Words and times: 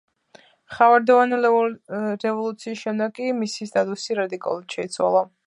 ხავერდოვანი 0.77 1.37
რევოლუციის 1.41 2.81
შემდეგ 2.87 3.15
კი 3.21 3.31
მისი 3.43 3.69
სტატუსი 3.75 4.21
რადიკალურად 4.23 4.77
შეიცვალა. 4.79 5.25